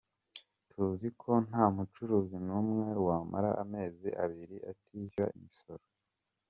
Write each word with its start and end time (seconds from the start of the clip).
Tuzi 0.69 1.07
ko 1.21 1.31
nta 1.47 1.65
mucuruzi 1.75 2.37
n’umwe 2.45 2.89
wamara 3.05 3.49
amezi 3.63 4.09
abiri 4.23 4.57
atishyura 4.71 5.25
imisoro. 5.37 5.83